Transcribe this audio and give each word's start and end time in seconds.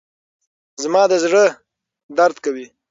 زما 0.83 1.03
زړه 1.23 1.43
درد 2.17 2.37
کوي. 2.45 2.65